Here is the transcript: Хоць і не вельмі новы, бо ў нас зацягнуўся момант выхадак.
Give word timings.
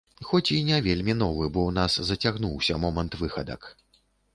Хоць 0.27 0.53
і 0.55 0.57
не 0.69 0.79
вельмі 0.87 1.15
новы, 1.21 1.51
бо 1.59 1.67
ў 1.67 1.71
нас 1.77 2.01
зацягнуўся 2.11 2.83
момант 2.87 3.23
выхадак. 3.25 3.75